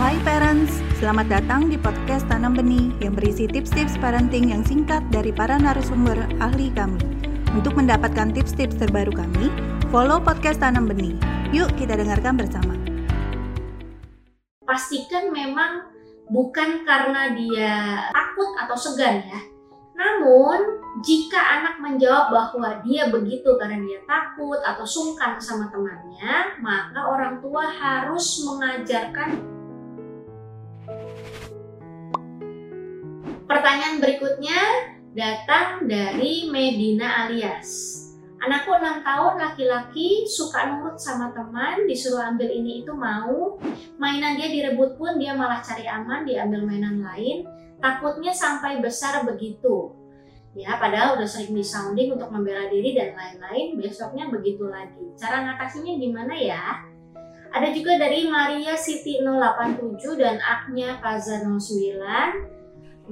Hai 0.00 0.16
parents, 0.24 0.80
selamat 0.96 1.28
datang 1.28 1.68
di 1.68 1.76
podcast 1.76 2.24
Tanam 2.24 2.56
Benih 2.56 2.96
yang 3.04 3.12
berisi 3.12 3.44
tips-tips 3.44 4.00
parenting 4.00 4.48
yang 4.48 4.64
singkat 4.64 5.04
dari 5.12 5.36
para 5.36 5.60
narasumber 5.60 6.16
ahli 6.40 6.72
kami. 6.72 6.96
Untuk 7.52 7.76
mendapatkan 7.76 8.32
tips-tips 8.32 8.80
terbaru 8.80 9.12
kami, 9.12 9.52
follow 9.92 10.16
podcast 10.16 10.64
Tanam 10.64 10.88
Benih. 10.88 11.12
Yuk 11.52 11.68
kita 11.76 12.00
dengarkan 12.00 12.40
bersama. 12.40 12.72
Pastikan 14.64 15.28
memang 15.28 15.92
bukan 16.32 16.88
karena 16.88 17.36
dia 17.36 17.72
takut 18.16 18.48
atau 18.64 18.76
segan 18.80 19.20
ya. 19.28 19.40
Namun, 19.92 20.80
jika 21.04 21.36
anak 21.36 21.84
menjawab 21.84 22.32
bahwa 22.32 22.80
dia 22.80 23.12
begitu 23.12 23.60
karena 23.60 23.76
dia 23.84 24.00
takut 24.08 24.56
atau 24.64 24.88
sungkan 24.88 25.36
sama 25.36 25.68
temannya, 25.68 26.56
maka 26.64 27.00
orang 27.12 27.44
tua 27.44 27.68
harus 27.68 28.40
mengajarkan 28.48 29.51
Pertanyaan 33.52 34.00
berikutnya 34.00 34.60
datang 35.12 35.84
dari 35.84 36.48
Medina 36.48 37.28
alias. 37.28 38.00
Anakku 38.40 38.72
6 38.72 39.04
tahun 39.04 39.34
laki-laki 39.36 40.24
suka 40.24 40.72
nurut 40.72 40.96
sama 40.96 41.36
teman, 41.36 41.84
disuruh 41.84 42.32
ambil 42.32 42.48
ini 42.48 42.80
itu 42.80 42.96
mau. 42.96 43.60
Mainan 44.00 44.40
dia 44.40 44.48
direbut 44.48 44.96
pun 44.96 45.20
dia 45.20 45.36
malah 45.36 45.60
cari 45.60 45.84
aman, 45.84 46.24
diambil 46.24 46.64
mainan 46.64 47.04
lain. 47.04 47.44
Takutnya 47.76 48.32
sampai 48.32 48.80
besar 48.80 49.20
begitu. 49.28 49.92
Ya, 50.56 50.80
padahal 50.80 51.20
udah 51.20 51.28
sering 51.28 51.52
disounding 51.52 52.16
untuk 52.16 52.32
membela 52.32 52.72
diri 52.72 52.96
dan 52.96 53.12
lain-lain, 53.12 53.76
besoknya 53.76 54.32
begitu 54.32 54.64
lagi. 54.64 55.12
Cara 55.20 55.44
ngatasinya 55.44 56.00
gimana 56.00 56.32
ya? 56.40 56.88
Ada 57.52 57.68
juga 57.76 58.00
dari 58.00 58.32
Maria 58.32 58.72
Siti 58.80 59.20
087 59.20 59.92
dan 60.16 60.40
Agnya 60.40 60.96
Paza 61.04 61.44
09 61.44 62.61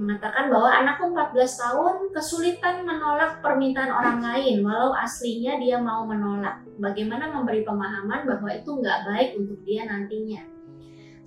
mengatakan 0.00 0.48
bahwa 0.48 0.72
anakku 0.72 1.12
14 1.12 1.36
tahun 1.60 1.94
kesulitan 2.16 2.88
menolak 2.88 3.44
permintaan 3.44 3.92
orang 3.92 4.24
lain 4.24 4.64
walau 4.64 4.96
aslinya 4.96 5.60
dia 5.60 5.76
mau 5.76 6.08
menolak. 6.08 6.64
Bagaimana 6.80 7.28
memberi 7.28 7.60
pemahaman 7.60 8.24
bahwa 8.24 8.48
itu 8.48 8.70
nggak 8.80 9.00
baik 9.04 9.30
untuk 9.36 9.60
dia 9.68 9.84
nantinya. 9.84 10.40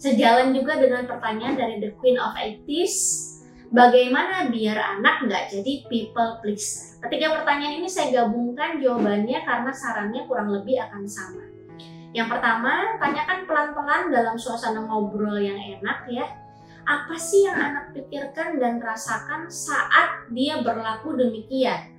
Sejalan 0.01 0.57
juga 0.57 0.81
dengan 0.81 1.05
pertanyaan 1.05 1.53
dari 1.53 1.77
The 1.77 1.93
Queen 2.01 2.17
of 2.17 2.33
80s, 2.33 2.95
bagaimana 3.69 4.49
biar 4.49 4.97
anak 4.97 5.29
nggak 5.29 5.53
jadi 5.53 5.73
people 5.85 6.41
pleaser? 6.41 6.97
Ketiga 7.05 7.37
pertanyaan 7.37 7.77
ini 7.77 7.87
saya 7.87 8.25
gabungkan 8.25 8.81
jawabannya 8.81 9.45
karena 9.45 9.71
sarannya 9.71 10.25
kurang 10.25 10.49
lebih 10.49 10.81
akan 10.81 11.05
sama. 11.05 11.45
Yang 12.13 12.29
pertama, 12.29 12.97
tanyakan 12.97 13.45
pelan-pelan 13.45 14.03
dalam 14.09 14.35
suasana 14.37 14.85
ngobrol 14.85 15.37
yang 15.37 15.57
enak 15.57 16.05
ya 16.09 16.25
apa 16.83 17.15
sih 17.15 17.47
yang 17.47 17.59
anak 17.59 17.95
pikirkan 17.95 18.59
dan 18.59 18.79
rasakan 18.83 19.47
saat 19.47 20.27
dia 20.31 20.59
berlaku 20.59 21.15
demikian. 21.15 21.95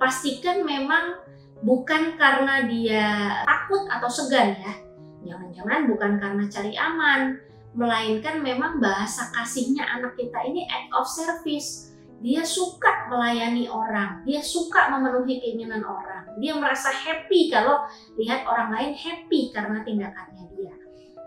Pastikan 0.00 0.66
memang 0.66 1.22
bukan 1.62 2.16
karena 2.16 2.66
dia 2.66 3.06
takut 3.46 3.86
atau 3.86 4.10
segan 4.10 4.56
ya. 4.58 4.74
Jangan-jangan 5.20 5.80
bukan 5.86 6.12
karena 6.16 6.44
cari 6.48 6.72
aman, 6.74 7.36
melainkan 7.76 8.42
memang 8.42 8.82
bahasa 8.82 9.30
kasihnya 9.30 9.86
anak 9.86 10.16
kita 10.18 10.38
ini 10.48 10.66
act 10.66 10.90
of 10.96 11.06
service. 11.06 11.92
Dia 12.20 12.44
suka 12.44 13.08
melayani 13.08 13.64
orang, 13.72 14.20
dia 14.28 14.44
suka 14.44 14.92
memenuhi 14.92 15.40
keinginan 15.40 15.80
orang. 15.80 16.36
Dia 16.36 16.52
merasa 16.52 16.92
happy 16.92 17.48
kalau 17.48 17.88
lihat 18.20 18.44
orang 18.44 18.76
lain 18.76 18.92
happy 18.92 19.48
karena 19.56 19.80
tindakannya 19.80 20.44
dia. 20.52 20.74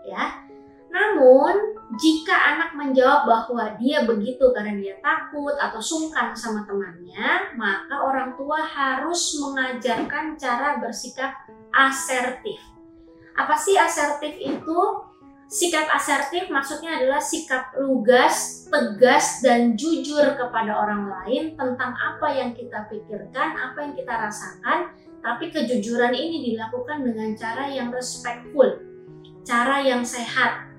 Ya, 0.06 0.22
namun, 0.94 1.74
jika 1.98 2.54
anak 2.54 2.78
menjawab 2.78 3.26
bahwa 3.26 3.74
dia 3.82 4.06
begitu 4.06 4.54
karena 4.54 4.78
dia 4.78 4.94
takut 5.02 5.58
atau 5.58 5.82
sungkan 5.82 6.30
sama 6.38 6.62
temannya, 6.70 7.58
maka 7.58 7.98
orang 7.98 8.38
tua 8.38 8.62
harus 8.62 9.34
mengajarkan 9.42 10.38
cara 10.38 10.78
bersikap 10.78 11.34
asertif. 11.74 12.62
Apa 13.34 13.58
sih 13.58 13.74
asertif 13.74 14.38
itu? 14.38 14.80
Sikap 15.50 15.90
asertif 15.90 16.46
maksudnya 16.46 17.02
adalah 17.02 17.18
sikap 17.18 17.74
lugas, 17.78 18.66
tegas, 18.70 19.42
dan 19.42 19.74
jujur 19.74 20.38
kepada 20.38 20.78
orang 20.78 21.10
lain 21.10 21.58
tentang 21.58 21.90
apa 21.94 22.30
yang 22.32 22.54
kita 22.54 22.86
pikirkan, 22.86 23.54
apa 23.54 23.78
yang 23.82 23.92
kita 23.98 24.14
rasakan, 24.14 24.94
tapi 25.20 25.50
kejujuran 25.50 26.14
ini 26.14 26.54
dilakukan 26.54 27.02
dengan 27.02 27.34
cara 27.34 27.70
yang 27.70 27.92
respectful, 27.92 28.82
cara 29.46 29.84
yang 29.84 30.02
sehat, 30.02 30.73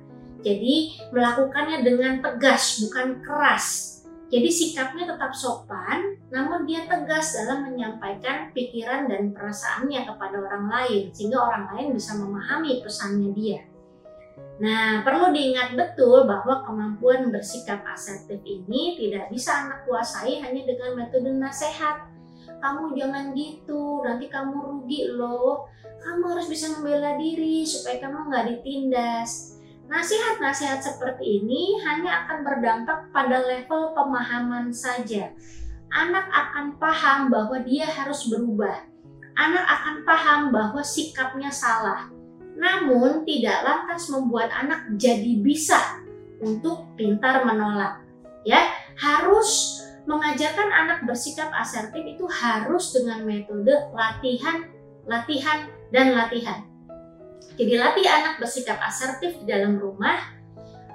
jadi 0.45 0.94
melakukannya 1.09 1.81
dengan 1.81 2.22
tegas, 2.22 2.85
bukan 2.85 3.25
keras. 3.25 3.97
Jadi 4.29 4.50
sikapnya 4.50 5.09
tetap 5.09 5.33
sopan, 5.33 6.22
namun 6.29 6.69
dia 6.69 6.85
tegas 6.85 7.33
dalam 7.33 7.66
menyampaikan 7.69 8.53
pikiran 8.53 9.09
dan 9.09 9.33
perasaannya 9.33 10.06
kepada 10.06 10.35
orang 10.38 10.66
lain, 10.69 11.09
sehingga 11.13 11.41
orang 11.41 11.66
lain 11.73 11.88
bisa 11.97 12.13
memahami 12.17 12.85
pesannya 12.85 13.29
dia. 13.33 13.61
Nah, 14.56 15.03
perlu 15.03 15.35
diingat 15.35 15.75
betul 15.75 16.25
bahwa 16.29 16.63
kemampuan 16.63 17.27
bersikap 17.33 17.83
asertif 17.89 18.39
ini 18.45 18.95
tidak 18.95 19.27
bisa 19.33 19.51
anak 19.66 19.83
kuasai 19.83 20.39
hanya 20.41 20.62
dengan 20.63 20.95
metode 20.95 21.31
nasihat. 21.35 22.07
Kamu 22.62 22.95
jangan 22.95 23.35
gitu, 23.35 24.01
nanti 24.01 24.31
kamu 24.31 24.56
rugi 24.57 25.12
loh. 25.12 25.69
Kamu 26.01 26.38
harus 26.38 26.47
bisa 26.47 26.72
membela 26.75 27.17
diri 27.19 27.67
supaya 27.67 28.00
kamu 28.03 28.31
nggak 28.31 28.45
ditindas. 28.51 29.55
Nasihat-nasihat 29.85 30.81
seperti 30.81 31.46
ini 31.46 31.78
hanya 31.85 32.25
akan 32.25 32.41
berdampak 32.41 33.13
pada 33.13 33.38
level 33.46 33.94
pemahaman 33.94 34.73
saja. 34.73 35.29
Anak 35.94 36.25
akan 36.34 36.81
paham 36.81 37.29
bahwa 37.29 37.62
dia 37.62 37.85
harus 37.85 38.25
berubah. 38.25 38.81
Anak 39.38 39.66
akan 39.68 39.95
paham 40.01 40.41
bahwa 40.50 40.81
sikapnya 40.81 41.53
salah. 41.53 42.09
Namun 42.56 43.28
tidak 43.28 43.62
lantas 43.62 44.09
membuat 44.09 44.50
anak 44.50 44.90
jadi 44.97 45.44
bisa 45.44 46.01
untuk 46.41 46.90
pintar 46.97 47.45
menolak. 47.45 48.01
Ya, 48.41 48.74
harus 48.97 49.81
mengajarkan 50.06 50.69
anak 50.69 51.06
bersikap 51.06 51.50
asertif 51.53 52.01
itu 52.06 52.25
harus 52.29 52.94
dengan 52.94 53.25
metode 53.25 53.74
latihan, 53.94 54.66
latihan, 55.06 55.69
dan 55.90 56.13
latihan. 56.13 56.66
Jadi 57.53 57.73
latih 57.78 58.07
anak 58.09 58.41
bersikap 58.41 58.81
asertif 58.81 59.38
di 59.39 59.45
dalam 59.45 59.78
rumah, 59.78 60.33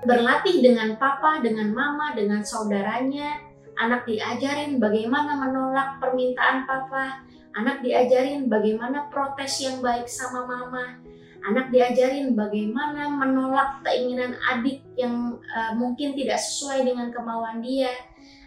berlatih 0.02 0.60
dengan 0.60 0.98
papa, 0.98 1.38
dengan 1.38 1.70
mama, 1.70 2.12
dengan 2.18 2.42
saudaranya. 2.42 3.46
Anak 3.80 4.04
diajarin 4.04 4.76
bagaimana 4.76 5.40
menolak 5.40 6.02
permintaan 6.04 6.68
papa, 6.68 7.24
anak 7.56 7.80
diajarin 7.80 8.50
bagaimana 8.50 9.08
protes 9.08 9.56
yang 9.64 9.80
baik 9.80 10.04
sama 10.04 10.44
mama, 10.44 11.00
anak 11.48 11.72
diajarin 11.72 12.36
bagaimana 12.36 13.08
menolak 13.08 13.80
keinginan 13.80 14.36
adik 14.52 14.84
yang 15.00 15.40
uh, 15.40 15.72
mungkin 15.72 16.12
tidak 16.12 16.36
sesuai 16.36 16.84
dengan 16.84 17.08
kemauan 17.08 17.64
dia 17.64 17.88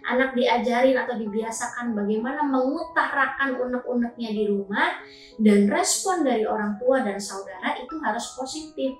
anak 0.03 0.35
diajarin 0.35 0.99
atau 0.99 1.15
dibiasakan 1.15 1.95
bagaimana 1.95 2.43
mengutarakan 2.43 3.55
unek-uneknya 3.59 4.29
di 4.35 4.43
rumah 4.51 4.99
dan 5.39 5.71
respon 5.71 6.27
dari 6.27 6.43
orang 6.43 6.75
tua 6.77 7.01
dan 7.01 7.17
saudara 7.17 7.75
itu 7.79 7.95
harus 8.03 8.35
positif. 8.35 8.91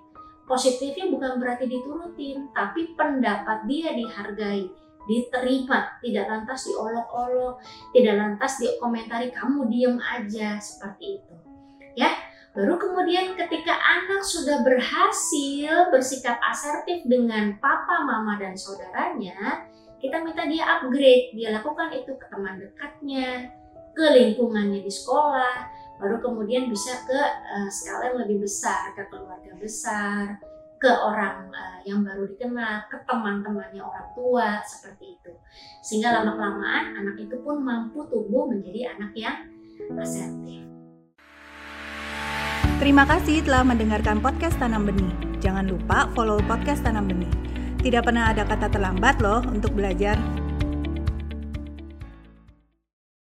Positifnya 0.44 1.08
bukan 1.08 1.40
berarti 1.40 1.72
diturutin, 1.72 2.52
tapi 2.52 2.92
pendapat 3.00 3.64
dia 3.64 3.96
dihargai, 3.96 4.68
diterima, 5.08 5.96
tidak 6.04 6.26
lantas 6.28 6.68
diolok-olok, 6.68 7.64
tidak 7.96 8.16
lantas 8.20 8.60
dikomentari 8.60 9.32
kamu 9.32 9.72
diem 9.72 9.96
aja 10.04 10.60
seperti 10.60 11.24
itu. 11.24 11.36
Ya, 11.96 12.12
Baru 12.54 12.78
kemudian 12.78 13.34
ketika 13.34 13.74
anak 13.74 14.22
sudah 14.22 14.62
berhasil 14.62 15.90
bersikap 15.90 16.38
asertif 16.38 17.02
dengan 17.02 17.58
papa, 17.58 18.06
mama, 18.06 18.38
dan 18.38 18.54
saudaranya, 18.54 19.66
kita 20.04 20.20
minta 20.20 20.44
dia 20.44 20.68
upgrade 20.68 21.32
dia 21.32 21.56
lakukan 21.56 21.96
itu 21.96 22.12
ke 22.20 22.26
teman 22.28 22.60
dekatnya 22.60 23.48
ke 23.96 24.04
lingkungannya 24.04 24.84
di 24.84 24.92
sekolah 24.92 25.72
baru 25.96 26.20
kemudian 26.20 26.68
bisa 26.68 27.08
ke 27.08 27.16
uh, 27.16 27.70
skala 27.72 28.12
yang 28.12 28.20
lebih 28.28 28.44
besar 28.44 28.92
ke 28.92 29.08
keluarga 29.08 29.56
besar 29.56 30.44
ke 30.76 30.92
orang 30.92 31.48
uh, 31.56 31.80
yang 31.88 32.04
baru 32.04 32.28
dikenal 32.28 32.92
ke 32.92 33.00
teman-temannya 33.08 33.80
orang 33.80 34.12
tua 34.12 34.60
seperti 34.68 35.16
itu 35.16 35.32
sehingga 35.80 36.20
lama 36.20 36.36
kelamaan 36.36 37.00
anak 37.00 37.24
itu 37.24 37.40
pun 37.40 37.64
mampu 37.64 38.04
tumbuh 38.12 38.52
menjadi 38.52 39.00
anak 39.00 39.16
yang 39.16 39.38
asertif 39.96 40.68
Terima 42.82 43.08
kasih 43.08 43.40
telah 43.48 43.64
mendengarkan 43.64 44.20
podcast 44.20 44.60
Tanam 44.60 44.84
Benih. 44.84 45.40
Jangan 45.40 45.72
lupa 45.72 46.12
follow 46.12 46.36
podcast 46.44 46.84
Tanam 46.84 47.08
Benih. 47.08 47.53
Tidak 47.84 48.00
pernah 48.00 48.32
ada 48.32 48.48
kata 48.48 48.72
terlambat 48.72 49.20
loh 49.20 49.44
untuk 49.44 49.76
belajar. 49.76 50.43